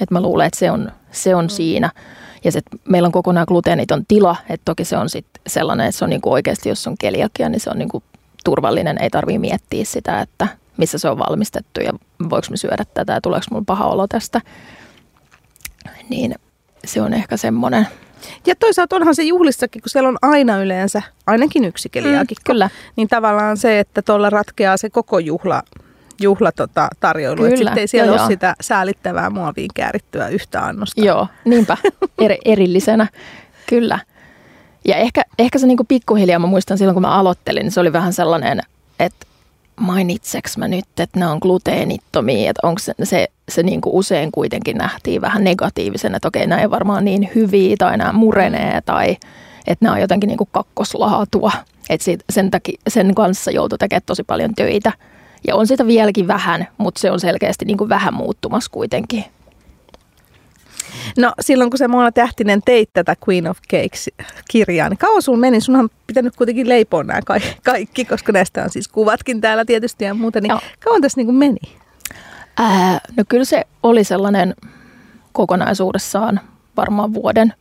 Että 0.00 0.14
mä 0.14 0.20
luulen, 0.20 0.46
että 0.46 0.58
se 0.58 0.70
on, 0.70 0.92
se 1.10 1.34
on 1.34 1.44
mm. 1.44 1.48
siinä. 1.48 1.90
Ja 2.44 2.52
sit 2.52 2.64
meillä 2.88 3.06
on 3.06 3.12
kokonaan 3.12 3.46
gluteeniton 3.48 4.06
tila, 4.08 4.36
että 4.48 4.64
toki 4.64 4.84
se 4.84 4.96
on 4.96 5.08
sit 5.08 5.26
sellainen, 5.46 5.86
että 5.86 5.98
se 5.98 6.04
on 6.04 6.10
niin 6.10 6.20
kuin 6.20 6.32
oikeasti, 6.32 6.68
jos 6.68 6.86
on 6.86 6.94
keliakia, 7.00 7.48
niin 7.48 7.60
se 7.60 7.70
on 7.70 7.78
niin 7.78 7.88
kuin 7.88 8.04
turvallinen. 8.44 9.02
Ei 9.02 9.10
tarvitse 9.10 9.38
miettiä 9.38 9.84
sitä, 9.84 10.20
että 10.20 10.48
missä 10.76 10.98
se 10.98 11.08
on 11.08 11.18
valmistettu 11.18 11.80
ja 11.80 11.92
voiko 12.30 12.46
me 12.50 12.56
syödä 12.56 12.84
tätä 12.94 13.12
ja 13.12 13.20
tuleeko 13.20 13.46
mulla 13.50 13.64
paha 13.66 13.86
olo 13.86 14.06
tästä. 14.06 14.40
Niin 16.08 16.34
se 16.84 17.02
on 17.02 17.14
ehkä 17.14 17.36
semmoinen. 17.36 17.86
Ja 18.46 18.54
toisaalta 18.56 18.96
onhan 18.96 19.14
se 19.14 19.22
juhlissakin, 19.22 19.82
kun 19.82 19.90
siellä 19.90 20.08
on 20.08 20.18
aina 20.22 20.62
yleensä 20.62 21.02
ainakin 21.26 21.64
yksi 21.64 21.88
keliaakikko. 21.88 22.42
Mm, 22.42 22.52
kyllä. 22.52 22.70
Niin 22.96 23.08
tavallaan 23.08 23.56
se, 23.56 23.80
että 23.80 24.02
tuolla 24.02 24.30
ratkeaa 24.30 24.76
se 24.76 24.90
koko 24.90 25.18
juhla, 25.18 25.62
juhla 26.20 26.52
tota, 26.52 26.88
tarjoilu. 27.00 27.44
Että 27.44 27.56
sitten 27.56 27.78
ei 27.78 27.86
siellä 27.86 28.06
joo, 28.06 28.14
ole 28.14 28.20
joo. 28.20 28.28
sitä 28.28 28.54
säälittävää 28.60 29.30
muoviin 29.30 29.70
käärittyä 29.74 30.28
yhtä 30.28 30.60
annosta. 30.64 31.00
Joo, 31.00 31.26
niinpä. 31.44 31.76
Er, 32.22 32.32
erillisenä. 32.44 33.06
Kyllä. 33.66 33.98
Ja 34.84 34.96
ehkä, 34.96 35.22
ehkä 35.38 35.58
se 35.58 35.66
niinku 35.66 35.84
pikkuhiljaa, 35.84 36.38
mä 36.38 36.46
muistan 36.46 36.78
silloin 36.78 36.94
kun 36.94 37.02
mä 37.02 37.14
aloittelin, 37.14 37.62
niin 37.62 37.72
se 37.72 37.80
oli 37.80 37.92
vähän 37.92 38.12
sellainen, 38.12 38.60
että 38.98 39.26
mainitseks 39.82 40.58
mä 40.58 40.68
nyt, 40.68 40.84
että 40.98 41.18
nämä 41.18 41.32
on 41.32 41.38
gluteenittomia, 41.42 42.50
että 42.50 42.66
onko 42.66 42.78
se, 42.78 42.94
se, 43.02 43.28
se 43.48 43.62
niin 43.62 43.80
kuin 43.80 43.94
usein 43.94 44.32
kuitenkin 44.32 44.78
nähtiin 44.78 45.20
vähän 45.20 45.44
negatiivisena, 45.44 46.16
että 46.16 46.28
okei, 46.28 46.46
nämä 46.46 46.60
ei 46.60 46.70
varmaan 46.70 47.04
niin 47.04 47.30
hyviä 47.34 47.76
tai 47.78 47.96
nämä 47.96 48.12
murenee 48.12 48.80
tai 48.80 49.16
että 49.66 49.84
nämä 49.84 49.94
on 49.94 50.00
jotenkin 50.00 50.28
niin 50.28 50.38
kuin 50.38 50.48
kakkoslaatua. 50.52 51.52
Että 51.90 52.04
siitä, 52.04 52.24
sen, 52.30 52.50
takia, 52.50 52.80
sen 52.88 53.14
kanssa 53.14 53.50
joutuu 53.50 53.78
tekemään 53.78 54.02
tosi 54.06 54.22
paljon 54.22 54.54
töitä. 54.54 54.92
Ja 55.46 55.56
on 55.56 55.66
sitä 55.66 55.86
vieläkin 55.86 56.28
vähän, 56.28 56.68
mutta 56.78 57.00
se 57.00 57.10
on 57.10 57.20
selkeästi 57.20 57.64
niin 57.64 57.78
kuin 57.78 57.88
vähän 57.88 58.14
muuttumassa 58.14 58.70
kuitenkin. 58.70 59.24
No 61.18 61.32
silloin 61.40 61.70
kun 61.70 61.78
se 61.78 61.88
Moona 61.88 62.12
Tähtinen 62.12 62.62
teit 62.64 62.90
tätä 62.92 63.16
Queen 63.28 63.50
of 63.50 63.58
Cakes-kirjaa, 63.72 64.88
niin 64.88 64.98
kauan 64.98 65.22
sun 65.22 65.38
meni? 65.38 65.60
Sunhan 65.60 65.90
pitänyt 66.06 66.36
kuitenkin 66.36 66.68
leipoa 66.68 67.04
nämä 67.04 67.20
kaikki, 67.64 68.04
koska 68.04 68.32
näistä 68.32 68.62
on 68.62 68.70
siis 68.70 68.88
kuvatkin 68.88 69.40
täällä 69.40 69.64
tietysti 69.64 70.04
ja 70.04 70.14
muuta. 70.14 70.40
Niin 70.40 70.50
Joo. 70.50 70.60
kauan 70.84 71.00
tässä 71.00 71.18
niin 71.18 71.26
kuin 71.26 71.36
meni? 71.36 71.60
Ää, 72.56 73.00
no 73.16 73.24
kyllä 73.28 73.44
se 73.44 73.64
oli 73.82 74.04
sellainen 74.04 74.54
kokonaisuudessaan 75.32 76.40
varmaan 76.76 77.14
vuoden 77.14 77.52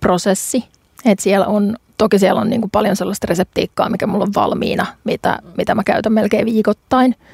prosessi. 0.00 0.64
Että 1.04 1.22
siellä 1.22 1.46
on, 1.46 1.76
toki 1.98 2.18
siellä 2.18 2.40
on 2.40 2.50
niin 2.50 2.60
kuin 2.60 2.70
paljon 2.70 2.96
sellaista 2.96 3.26
reseptiikkaa, 3.26 3.88
mikä 3.88 4.06
mulla 4.06 4.24
on 4.24 4.34
valmiina, 4.34 4.86
mitä, 5.04 5.38
mitä 5.56 5.74
mä 5.74 5.84
käytän 5.84 6.12
melkein 6.12 6.46
viikoittain– 6.46 7.14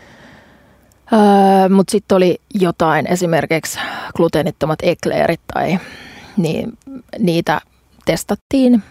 Öö, 1.12 1.68
Mutta 1.68 1.90
sitten 1.90 2.16
oli 2.16 2.40
jotain, 2.54 3.06
esimerkiksi 3.06 3.78
gluteenittomat 4.16 4.78
ekleerit 4.82 5.40
tai 5.54 5.78
niin, 6.37 6.78
niitä 7.18 7.61
testattiin 8.04 8.82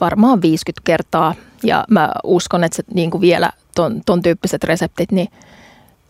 varmaan 0.00 0.42
50 0.42 0.80
kertaa. 0.84 1.34
Ja 1.62 1.84
mä 1.90 2.12
uskon, 2.24 2.64
että 2.64 2.76
se 2.76 2.82
niin 2.94 3.10
kuin 3.10 3.20
vielä 3.20 3.50
ton, 3.74 4.00
ton 4.06 4.22
tyyppiset 4.22 4.64
reseptit, 4.64 5.12
niin 5.12 5.28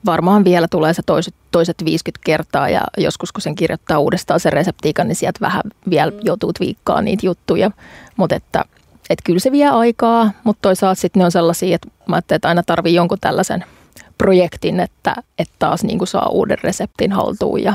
varmaan 0.07 0.45
vielä 0.45 0.69
tulee 0.69 0.95
se 0.95 1.03
toiset, 1.07 1.35
toiset 1.51 1.77
50 1.85 2.25
kertaa 2.25 2.69
ja 2.69 2.81
joskus 2.99 3.33
kun 3.33 3.43
sen 3.43 3.55
kirjoittaa 3.55 3.99
uudestaan 3.99 4.41
sen 4.41 4.53
reseptiikan, 4.53 5.09
niin 5.09 5.17
sieltä 5.17 5.41
vähän 5.41 5.63
vielä 5.91 6.11
mm. 6.11 6.19
joutuu 6.23 6.53
viikkaa 6.61 7.03
niitä 7.03 7.27
juttuja. 7.27 7.71
Mutta 8.17 8.37
että, 8.37 8.65
että 9.11 9.23
kyllä 9.25 9.41
se 9.41 9.53
vie 9.53 9.69
aikaa, 9.69 10.31
mutta 10.45 10.63
toisaalta 10.63 11.01
sitten 11.01 11.21
ne 11.21 11.25
on 11.25 11.33
sellaisia, 11.33 11.75
että 11.75 11.89
mä 12.07 12.17
ajattelin, 12.17 12.37
että 12.37 12.49
aina 12.49 12.63
tarvii 12.63 12.95
jonkun 12.95 13.19
tällaisen– 13.21 13.65
projektin, 14.19 14.81
että, 14.81 15.17
että 15.39 15.55
taas 15.59 15.85
niin 15.85 15.99
kuin 15.99 16.09
saa 16.09 16.29
uuden 16.29 16.59
reseptin 16.63 17.13
haltuun 17.13 17.63
ja 17.63 17.75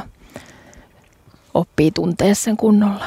oppii 1.53 1.91
tuntea 1.91 2.36
sen 2.36 2.58
kunnolla. 2.58 3.05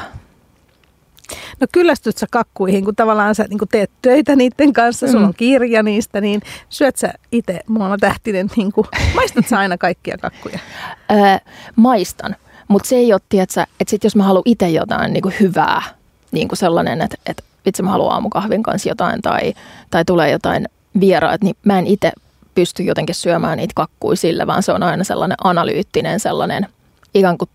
No 1.59 1.67
kyllästyt 1.71 2.17
sä 2.17 2.27
kakkuihin, 2.31 2.85
kun 2.85 2.95
tavallaan 2.95 3.35
sä 3.35 3.45
niin 3.49 3.59
kun 3.59 3.67
teet 3.67 3.91
töitä 4.01 4.35
niiden 4.35 4.73
kanssa, 4.73 5.07
sulla 5.07 5.19
mm. 5.19 5.25
on 5.27 5.33
kirja 5.33 5.83
niistä, 5.83 6.21
niin 6.21 6.41
syöt 6.69 6.97
sä 6.97 7.13
itse, 7.31 7.59
Moona 7.67 7.97
Tähtinen, 7.97 8.49
niin 8.55 8.71
kuin, 8.71 8.87
maistat 9.15 9.47
sä 9.47 9.59
aina 9.59 9.77
kaikkia 9.77 10.17
kakkuja? 10.17 10.59
Öö, 11.11 11.17
maistan, 11.75 12.35
mutta 12.67 12.89
se 12.89 12.95
ei 12.95 13.13
ole, 13.13 13.21
tiedätkö, 13.29 13.61
että 13.61 13.91
sit 13.91 14.03
jos 14.03 14.15
mä 14.15 14.23
haluan 14.23 14.43
itse 14.45 14.69
jotain 14.69 15.13
niin 15.13 15.21
kuin 15.21 15.35
hyvää, 15.39 15.81
niin 16.31 16.47
kuin 16.47 16.57
sellainen, 16.57 17.01
että, 17.01 17.17
että 17.25 17.43
itse 17.65 17.83
mä 17.83 17.91
haluan 17.91 18.13
aamukahvin 18.13 18.63
kanssa 18.63 18.89
jotain 18.89 19.21
tai, 19.21 19.53
tai 19.89 20.05
tulee 20.05 20.31
jotain 20.31 20.67
vieraat, 20.99 21.41
niin 21.41 21.55
mä 21.63 21.79
en 21.79 21.87
itse 21.87 22.11
pysty 22.55 22.83
jotenkin 22.83 23.15
syömään 23.15 23.57
niitä 23.57 23.73
kakkuja 23.75 24.15
sillä, 24.15 24.47
vaan 24.47 24.63
se 24.63 24.71
on 24.71 24.83
aina 24.83 25.03
sellainen 25.03 25.37
analyyttinen 25.43 26.19
sellainen 26.19 26.67
ikään 27.13 27.37
kuin 27.37 27.49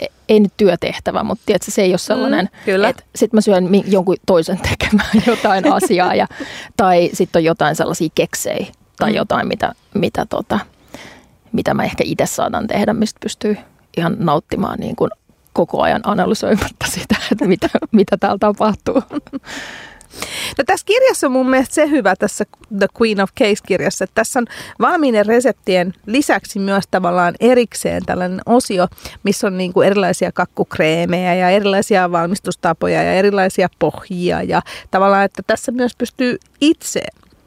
e, 0.00 0.06
ei 0.28 0.40
nyt 0.40 0.52
työtehtävä, 0.56 1.22
mutta 1.22 1.42
tiedätkö, 1.46 1.70
se 1.70 1.82
ei 1.82 1.90
ole 1.90 1.98
sellainen, 1.98 2.48
mm, 2.66 2.84
että 2.84 3.02
sitten 3.14 3.36
mä 3.36 3.40
syön 3.40 3.68
jonkun 3.86 4.16
toisen 4.26 4.58
tekemään 4.58 5.22
jotain 5.26 5.72
asiaa 5.72 6.14
ja, 6.14 6.26
tai 6.76 7.10
sitten 7.12 7.40
on 7.40 7.44
jotain 7.44 7.76
sellaisia 7.76 8.08
keksejä 8.14 8.66
tai 8.98 9.10
mm. 9.10 9.16
jotain, 9.16 9.48
mitä, 9.48 9.72
mitä, 9.94 10.26
tota, 10.26 10.58
mitä 11.52 11.74
mä 11.74 11.84
ehkä 11.84 12.04
itse 12.06 12.26
saatan 12.26 12.66
tehdä, 12.66 12.92
mistä 12.92 13.18
pystyy 13.22 13.56
ihan 13.96 14.16
nauttimaan 14.18 14.80
niin 14.80 14.96
kuin 14.96 15.10
koko 15.52 15.82
ajan 15.82 16.00
analysoimatta 16.04 16.86
sitä, 16.94 17.16
että 17.32 17.46
mitä, 17.46 17.68
mitä 17.92 18.16
täällä 18.16 18.38
tapahtuu. 18.38 19.02
No 20.58 20.64
tässä 20.66 20.86
kirjassa 20.86 21.26
on 21.26 21.32
mun 21.32 21.50
mielestä 21.50 21.74
se 21.74 21.90
hyvä 21.90 22.16
tässä 22.16 22.44
The 22.78 22.86
Queen 23.02 23.20
of 23.20 23.30
Case-kirjassa, 23.40 24.04
että 24.04 24.14
tässä 24.14 24.38
on 24.38 24.46
valmiiden 24.80 25.26
reseptien 25.26 25.94
lisäksi 26.06 26.58
myös 26.58 26.84
tavallaan 26.90 27.34
erikseen 27.40 28.06
tällainen 28.06 28.40
osio, 28.46 28.88
missä 29.22 29.46
on 29.46 29.58
niin 29.58 29.72
kuin 29.72 29.86
erilaisia 29.86 30.32
kakkukreemejä 30.32 31.34
ja 31.34 31.50
erilaisia 31.50 32.12
valmistustapoja 32.12 33.02
ja 33.02 33.12
erilaisia 33.12 33.68
pohjia 33.78 34.42
ja 34.42 34.62
tavallaan, 34.90 35.24
että 35.24 35.42
tässä 35.46 35.72
myös 35.72 35.92
pystyy 35.96 36.38
itse 36.60 37.00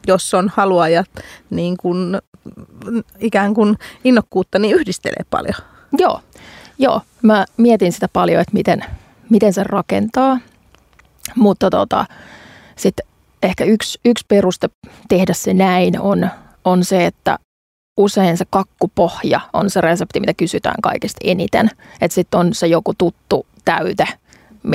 jos 0.06 0.34
on 0.34 0.52
halua 0.56 0.88
ja 0.88 1.04
niin 1.50 1.76
kuin, 1.76 2.18
ikään 3.18 3.54
kuin 3.54 3.78
innokkuutta, 4.04 4.58
niin 4.58 4.76
yhdistelee 4.76 5.24
paljon. 5.30 5.54
Joo, 5.98 6.20
joo. 6.78 7.00
Mä 7.22 7.44
mietin 7.56 7.92
sitä 7.92 8.08
paljon, 8.12 8.40
että 8.40 8.54
miten, 8.54 8.84
miten 9.30 9.52
se 9.52 9.64
rakentaa. 9.64 10.38
Mutta 11.36 11.70
tota, 11.70 12.06
sitten 12.82 13.06
ehkä 13.42 13.64
yksi, 13.64 13.98
yksi 14.04 14.24
peruste 14.28 14.68
tehdä 15.08 15.32
se 15.32 15.54
näin 15.54 16.00
on, 16.00 16.30
on 16.64 16.84
se, 16.84 17.06
että 17.06 17.38
usein 17.96 18.36
se 18.36 18.44
kakkupohja 18.50 19.40
on 19.52 19.70
se 19.70 19.80
resepti, 19.80 20.20
mitä 20.20 20.34
kysytään 20.34 20.82
kaikista 20.82 21.20
eniten. 21.24 21.70
Että 22.00 22.14
sitten 22.14 22.40
on 22.40 22.54
se 22.54 22.66
joku 22.66 22.94
tuttu 22.98 23.46
täyte, 23.64 24.08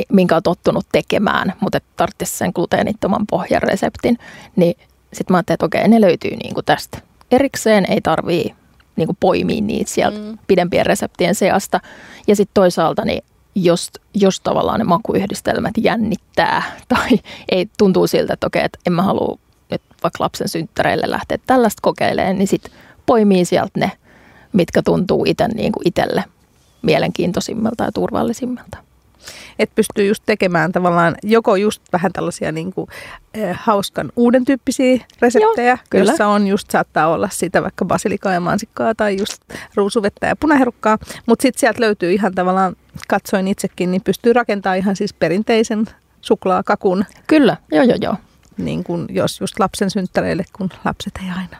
minkä 0.10 0.36
on 0.36 0.44
tottunut 0.44 0.86
tekemään, 0.92 1.54
mutta 1.62 1.80
tarvitsisi 1.96 2.38
sen 2.38 2.52
gluteenittoman 2.56 3.28
pohjareseptin. 3.30 4.18
Niin 4.56 4.78
sitten 5.14 5.34
mä 5.34 5.38
ajattelin, 5.38 5.56
että 5.56 5.66
okei, 5.66 5.88
ne 5.88 6.02
löytyy 6.02 6.36
niinku 6.36 6.62
tästä. 6.62 6.98
Erikseen 7.32 7.86
ei 7.92 8.02
tarvii 8.02 8.56
niinku 8.96 9.18
poimia 9.20 9.62
niitä 9.62 9.92
sieltä 9.92 10.18
mm. 10.18 10.38
pidempien 10.48 10.86
reseptien 10.86 11.36
seasta. 11.36 11.80
Ja 12.28 12.36
sitten 12.36 12.54
toisaalta 12.54 13.06
niin 13.06 13.24
jos, 13.64 13.90
jos 14.14 14.40
tavallaan 14.40 14.80
ne 14.80 14.84
makuyhdistelmät 14.84 15.74
jännittää 15.78 16.64
tai 16.90 17.10
ei 17.50 17.70
tuntuu 17.78 18.08
siltä, 18.08 18.34
että 18.34 18.48
okei, 18.48 18.64
että 18.64 18.80
en 18.88 18.94
mä 18.94 19.02
halua 19.02 19.40
nyt 19.72 19.82
vaikka 20.04 20.24
lapsen 20.24 20.50
synttäreille 20.50 21.10
lähteä 21.10 21.38
tällaista 21.48 21.82
kokeilemaan, 21.82 22.38
niin 22.38 22.48
sitten 22.48 22.72
poimii 23.06 23.46
sieltä 23.46 23.80
ne, 23.80 23.92
mitkä 24.54 24.82
tuntuu 24.82 25.26
itse 25.28 25.48
niin 25.48 25.72
kuin 25.72 25.88
itselle 25.88 26.24
mielenkiintoisimmalta 26.82 27.84
ja 27.84 27.92
turvallisimmalta. 27.92 28.87
Että 29.60 29.76
pystyy 29.76 30.08
just 30.08 30.24
tekemään 30.26 30.72
tavallaan 30.72 31.16
joko 31.24 31.56
just 31.56 31.82
vähän 31.94 32.14
tällaisia 32.14 32.52
niin 32.52 32.74
kuin, 32.74 32.88
eh, 33.34 33.58
hauskan 33.62 34.12
uuden 34.16 34.46
tyyppisiä 34.46 35.06
reseptejä, 35.22 35.70
Joo, 35.70 35.78
kyllä. 35.90 36.12
jossa 36.12 36.28
on 36.28 36.48
just 36.48 36.72
saattaa 36.72 37.08
olla 37.08 37.30
sitä 37.32 37.64
vaikka 37.64 37.86
basilikaa 37.86 38.34
ja 38.34 38.40
mansikkaa 38.40 38.96
tai 38.96 39.18
just 39.18 39.44
ruusuvettä 39.76 40.28
ja 40.28 40.36
punaherukkaa. 40.36 40.98
Mutta 41.26 41.42
sitten 41.42 41.60
sieltä 41.60 41.82
löytyy 41.82 42.14
ihan 42.14 42.36
tavallaan, 42.36 42.76
katsoin 43.08 43.48
itsekin, 43.48 43.92
niin 43.92 44.02
pystyy 44.04 44.34
rakentamaan 44.34 44.78
ihan 44.78 44.96
siis 44.96 45.14
perinteisen 45.14 45.86
suklaakakun. 46.22 47.06
Kyllä, 47.28 47.58
joo 47.72 47.84
joo 47.84 47.98
joo. 48.02 48.16
niin 48.58 48.84
kun, 48.84 49.06
jos 49.10 49.42
just 49.42 49.60
lapsen 49.60 49.90
synttäreille, 49.90 50.46
kun 50.54 50.70
lapset 50.86 51.14
ei 51.24 51.30
aina, 51.36 51.58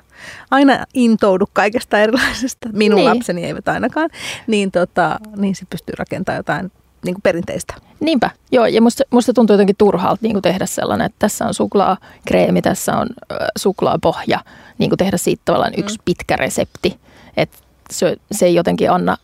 aina 0.52 0.86
intoudu 0.94 1.46
kaikesta 1.54 2.00
erilaisesta, 2.00 2.70
minun 2.74 2.96
niin. 2.96 3.10
lapseni 3.10 3.46
eivät 3.46 3.68
ainakaan, 3.68 4.10
niin, 4.48 4.72
tota, 4.72 5.20
niin 5.36 5.56
se 5.56 5.66
pystyy 5.70 5.96
rakentamaan 5.98 6.38
jotain 6.38 6.72
niin 7.06 7.16
kuin 7.16 7.22
perinteistä. 7.22 7.74
Niinpä, 8.00 8.30
joo, 8.52 8.66
ja 8.66 8.82
musta, 8.82 9.04
musta 9.10 9.34
tuntuu 9.34 9.54
jotenkin 9.54 9.76
turhalta 9.78 10.20
niin 10.22 10.34
kuin 10.34 10.42
tehdä 10.42 10.66
sellainen, 10.66 11.06
että 11.06 11.16
tässä 11.20 11.46
on 11.46 11.54
suklaakreemi, 11.54 12.62
tässä 12.62 12.98
on 12.98 13.08
äh, 13.32 13.38
suklaapohja, 13.58 14.40
niin 14.78 14.90
kuin 14.90 14.98
tehdä 14.98 15.18
siitä 15.18 15.42
tavallaan 15.46 15.74
mm. 15.74 15.80
yksi 15.80 16.00
pitkä 16.06 16.36
resepti, 16.36 17.00
että 17.38 17.58
se, 17.92 18.18
se 18.32 18.46
ei 18.46 18.56
jotenkin 18.56 18.92
anna 18.92 19.18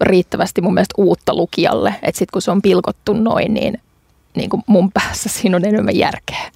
riittävästi 0.00 0.60
mun 0.60 0.74
mielestä 0.74 0.94
uutta 0.98 1.34
lukijalle, 1.34 1.94
että 2.02 2.18
sitten 2.18 2.32
kun 2.32 2.42
se 2.42 2.50
on 2.50 2.62
pilkottu 2.62 3.12
noin, 3.12 3.54
niin, 3.54 3.80
niin 4.36 4.50
kuin 4.50 4.62
mun 4.66 4.92
päässä 4.92 5.28
siinä 5.38 5.56
on 5.56 5.64
enemmän 5.64 5.96
järkeä. 5.96 6.50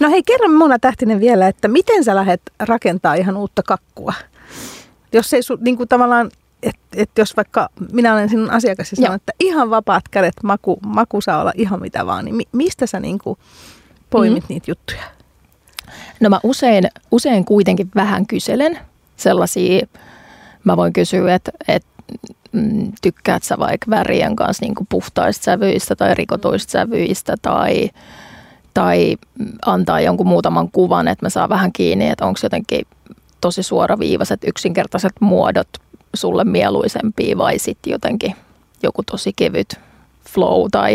No 0.00 0.10
hei, 0.10 0.22
kerro 0.22 0.48
Mona 0.48 0.78
Tähtinen 0.78 1.20
vielä, 1.20 1.48
että 1.48 1.68
miten 1.68 2.04
sä 2.04 2.14
lähdet 2.14 2.40
rakentaa 2.58 3.14
ihan 3.14 3.36
uutta 3.36 3.62
kakkua? 3.62 4.14
Jos 5.12 5.32
ei 5.34 5.42
su, 5.42 5.58
niin 5.60 5.76
kuin 5.76 5.88
tavallaan 5.88 6.30
että 6.62 6.80
et 6.96 7.10
jos 7.18 7.36
vaikka 7.36 7.68
minä 7.92 8.12
olen 8.12 8.28
sinun 8.28 8.50
asiakas 8.50 8.92
ja 8.92 8.96
sanon, 8.96 9.14
että 9.14 9.32
ihan 9.40 9.70
vapaat 9.70 10.08
kädet, 10.10 10.34
maku, 10.42 10.78
maku 10.86 11.20
saa 11.20 11.40
olla 11.40 11.52
ihan 11.56 11.80
mitä 11.80 12.06
vaan, 12.06 12.24
niin 12.24 12.34
mi, 12.34 12.44
mistä 12.52 12.86
sä 12.86 13.00
niin 13.00 13.18
kuin 13.18 13.38
poimit 14.10 14.44
mm. 14.44 14.46
niitä 14.48 14.70
juttuja? 14.70 15.02
No 16.20 16.30
mä 16.30 16.40
usein, 16.42 16.88
usein 17.10 17.44
kuitenkin 17.44 17.90
vähän 17.94 18.26
kyselen 18.26 18.78
sellaisia, 19.16 19.86
mä 20.64 20.76
voin 20.76 20.92
kysyä, 20.92 21.34
että, 21.34 21.52
että 21.68 21.88
mm, 22.52 22.92
tykkäät 23.02 23.42
sä 23.42 23.58
vaikka 23.58 23.90
värien 23.90 24.36
kanssa 24.36 24.64
niin 24.64 24.74
kuin 24.74 24.86
puhtaista 24.90 25.44
sävyistä 25.44 25.96
tai 25.96 26.14
rikotuista 26.14 26.70
sävyistä 26.70 27.34
tai, 27.42 27.90
tai 28.74 29.16
antaa 29.66 30.00
jonkun 30.00 30.26
muutaman 30.26 30.70
kuvan, 30.70 31.08
että 31.08 31.26
mä 31.26 31.30
saan 31.30 31.48
vähän 31.48 31.72
kiinni, 31.72 32.08
että 32.08 32.26
onko 32.26 32.40
jotenkin 32.42 32.86
tosi 33.40 33.62
suoraviivaiset 33.62 34.40
yksinkertaiset 34.46 35.12
muodot 35.20 35.68
sulle 36.14 36.44
mieluisempia 36.44 37.38
vai 37.38 37.58
sitten 37.58 37.90
jotenkin 37.90 38.36
joku 38.82 39.02
tosi 39.02 39.32
kevyt 39.36 39.74
flow 40.28 40.66
tai 40.70 40.94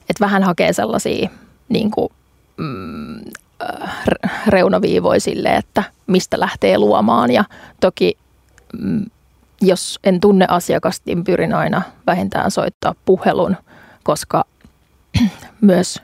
että 0.00 0.20
vähän 0.20 0.42
hakee 0.42 0.72
sellaisia 0.72 1.28
niin 1.68 1.90
kuin, 1.90 2.08
mm, 2.56 3.18
äh, 3.62 3.94
reunaviivoja 4.46 5.20
sille, 5.20 5.56
että 5.56 5.84
mistä 6.06 6.40
lähtee 6.40 6.78
luomaan. 6.78 7.30
Ja 7.30 7.44
toki 7.80 8.18
mm, 8.78 9.04
jos 9.60 9.98
en 10.04 10.20
tunne 10.20 10.46
asiakasta, 10.48 11.02
niin 11.06 11.24
pyrin 11.24 11.54
aina 11.54 11.82
vähintään 12.06 12.50
soittaa 12.50 12.94
puhelun, 13.04 13.56
koska 14.02 14.44
myös 15.60 16.02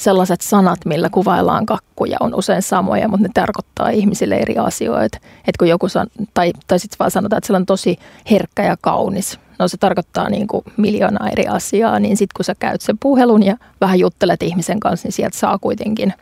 sellaiset 0.00 0.40
sanat, 0.40 0.84
millä 0.84 1.10
kuvaillaan 1.10 1.66
kakkuja, 1.66 2.16
on 2.20 2.34
usein 2.34 2.62
samoja, 2.62 3.08
mutta 3.08 3.26
ne 3.26 3.30
tarkoittaa 3.34 3.88
ihmisille 3.88 4.36
eri 4.36 4.58
asioita. 4.58 5.18
Et 5.46 5.56
kun 5.56 5.68
joku 5.68 5.88
san, 5.88 6.06
tai, 6.34 6.52
tai 6.66 6.78
sitten 6.78 6.96
vaan 6.98 7.10
sanotaan, 7.10 7.38
että 7.38 7.46
se 7.46 7.52
on 7.52 7.66
tosi 7.66 7.98
herkkä 8.30 8.62
ja 8.62 8.76
kaunis. 8.80 9.38
No 9.58 9.68
se 9.68 9.76
tarkoittaa 9.76 10.30
niin 10.30 10.46
kuin 10.46 10.64
miljoonaa 10.76 11.28
eri 11.28 11.46
asiaa, 11.46 11.98
niin 11.98 12.16
sitten 12.16 12.36
kun 12.36 12.44
sä 12.44 12.54
käyt 12.58 12.80
sen 12.80 12.98
puhelun 12.98 13.42
ja 13.42 13.56
vähän 13.80 13.98
juttelet 13.98 14.42
ihmisen 14.42 14.80
kanssa, 14.80 15.06
niin 15.06 15.12
sieltä 15.12 15.38
saa 15.38 15.58
kuitenkin 15.58 16.12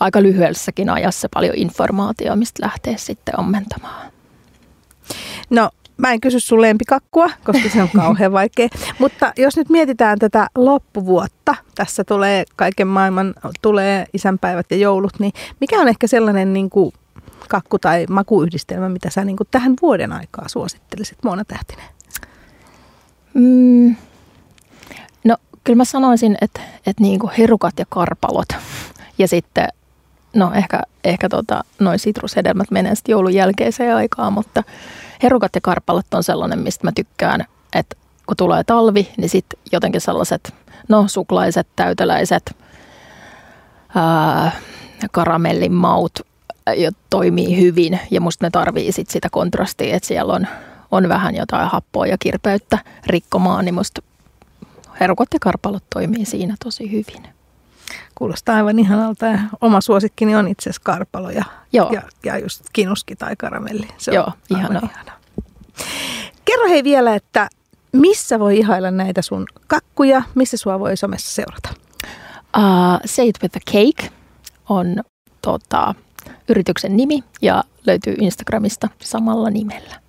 aika 0.00 0.22
lyhyellässäkin 0.22 0.90
ajassa 0.90 1.28
paljon 1.34 1.54
informaatiota, 1.56 2.36
mistä 2.36 2.62
lähtee 2.62 2.96
sitten 2.98 3.40
ommentamaan. 3.40 4.12
No 5.50 5.70
Mä 5.96 6.12
en 6.12 6.20
kysy 6.20 6.40
sun 6.40 6.62
lempikakkua, 6.62 7.30
koska 7.44 7.68
se 7.68 7.82
on 7.82 7.88
kauhean 7.96 8.32
vaikea. 8.32 8.68
Mutta 8.98 9.32
jos 9.36 9.56
nyt 9.56 9.68
mietitään 9.68 10.18
tätä 10.18 10.48
loppuvuotta, 10.54 11.54
tässä 11.74 12.04
tulee 12.04 12.44
kaiken 12.56 12.88
maailman, 12.88 13.34
tulee 13.62 14.06
isänpäivät 14.12 14.66
ja 14.70 14.76
joulut, 14.76 15.12
niin 15.18 15.32
mikä 15.60 15.80
on 15.80 15.88
ehkä 15.88 16.06
sellainen 16.06 16.52
niin 16.52 16.70
kuin 16.70 16.92
kakku- 17.48 17.78
tai 17.78 18.06
makuyhdistelmä, 18.10 18.88
mitä 18.88 19.10
sä 19.10 19.24
niin 19.24 19.36
kuin 19.36 19.48
tähän 19.50 19.74
vuoden 19.82 20.12
aikaa 20.12 20.48
suosittelisit, 20.48 21.18
Moona 21.24 21.44
Tähtinen? 21.44 21.84
Mm, 23.34 23.96
no 25.24 25.36
kyllä 25.64 25.76
mä 25.76 25.84
sanoisin, 25.84 26.36
että, 26.40 26.60
että 26.86 27.02
niin 27.02 27.20
kuin 27.20 27.32
herukat 27.38 27.78
ja 27.78 27.84
karpalot 27.88 28.48
ja 29.18 29.28
sitten 29.28 29.68
no 30.36 30.52
ehkä, 30.54 30.80
ehkä 31.04 31.28
tota, 31.28 31.64
noin 31.78 31.98
sitrushedelmät 31.98 32.70
menee 32.70 32.94
sitten 32.94 33.12
joulun 33.12 33.34
jälkeiseen 33.34 33.96
aikaan, 33.96 34.32
mutta 34.32 34.62
herukat 35.22 35.54
ja 35.54 35.60
karpalot 35.60 36.14
on 36.14 36.22
sellainen, 36.22 36.58
mistä 36.58 36.86
mä 36.86 36.92
tykkään, 36.94 37.44
että 37.74 37.96
kun 38.26 38.36
tulee 38.36 38.64
talvi, 38.64 39.08
niin 39.16 39.28
sitten 39.28 39.60
jotenkin 39.72 40.00
sellaiset, 40.00 40.54
no 40.88 41.04
suklaiset, 41.08 41.68
täyteläiset, 41.76 42.56
ää, 43.94 44.52
karamellin 45.12 45.72
maut 45.72 46.12
jo 46.76 46.90
toimii 47.10 47.60
hyvin 47.60 48.00
ja 48.10 48.20
musta 48.20 48.46
ne 48.46 48.50
tarvii 48.50 48.92
sit 48.92 49.10
sitä 49.10 49.28
kontrastia, 49.32 49.96
että 49.96 50.08
siellä 50.08 50.32
on, 50.32 50.46
on 50.90 51.08
vähän 51.08 51.34
jotain 51.34 51.68
happoa 51.68 52.06
ja 52.06 52.18
kirpeyttä 52.18 52.78
rikkomaan, 53.06 53.64
niin 53.64 53.74
musta 53.74 54.02
herukat 55.00 55.28
ja 55.32 55.38
karpalot 55.40 55.84
toimii 55.94 56.24
siinä 56.24 56.54
tosi 56.64 56.90
hyvin. 56.90 57.41
Kuulostaa 58.14 58.56
aivan 58.56 58.78
ihanalta 58.78 59.26
ja 59.26 59.38
oma 59.60 59.80
suosikkini 59.80 60.36
on 60.36 60.48
itse 60.48 60.62
asiassa 60.70 60.82
karpalo 60.84 61.30
ja, 61.30 61.44
Joo. 61.72 61.90
ja, 61.92 62.02
ja 62.24 62.38
just 62.38 62.64
kinuski 62.72 63.16
tai 63.16 63.36
karamelli. 63.36 63.88
Se 63.98 64.10
on 64.10 64.14
Joo, 64.14 64.32
ihanaa. 64.50 64.82
ihana. 64.92 65.12
Kerro 66.44 66.68
hei 66.68 66.84
vielä, 66.84 67.14
että 67.14 67.48
missä 67.92 68.38
voi 68.38 68.58
ihailla 68.58 68.90
näitä 68.90 69.22
sun 69.22 69.46
kakkuja, 69.66 70.22
missä 70.34 70.56
sua 70.56 70.78
voi 70.78 70.96
somessa 70.96 71.34
seurata? 71.34 71.68
Uh, 72.56 73.00
Say 73.04 73.28
it 73.28 73.38
with 73.42 73.56
a 73.56 73.72
cake 73.72 74.12
on 74.68 75.02
tota, 75.42 75.94
yrityksen 76.48 76.96
nimi 76.96 77.24
ja 77.42 77.64
löytyy 77.86 78.14
Instagramista 78.20 78.88
samalla 79.00 79.50
nimellä. 79.50 80.02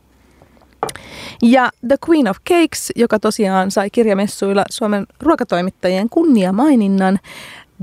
Ja 1.41 1.69
The 1.87 1.97
Queen 2.09 2.29
of 2.29 2.37
Cakes, 2.49 2.91
joka 2.95 3.19
tosiaan 3.19 3.71
sai 3.71 3.89
kirjamessuilla 3.89 4.63
Suomen 4.69 5.05
ruokatoimittajien 5.19 6.09
kunniamaininnan, 6.09 7.19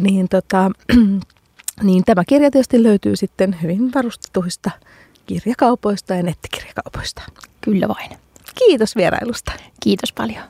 niin, 0.03 0.29
tota, 0.29 0.71
niin 1.83 2.05
tämä 2.05 2.25
kirja 2.25 2.51
tietysti 2.51 2.83
löytyy 2.83 3.17
sitten 3.17 3.57
hyvin 3.63 3.95
varustetuista 3.95 4.71
kirjakaupoista 5.27 6.15
ja 6.15 6.23
nettikirjakaupoista. 6.23 7.23
Kyllä 7.61 7.89
vain. 7.89 8.11
Kiitos 8.55 8.97
vierailusta. 8.97 9.53
Kiitos 9.81 10.13
paljon. 10.13 10.45